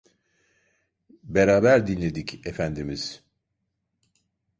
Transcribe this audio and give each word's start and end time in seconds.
Beraber 1.23 1.87
dinledik 1.87 2.41
Efendimiz. 2.47 3.23